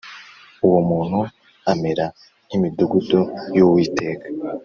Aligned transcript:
Uwo 0.65 0.79
muntu 0.89 1.19
amere 1.71 2.03
nk 2.47 2.51
imidugudu 2.57 3.19
y’Uwiteka 3.55 4.25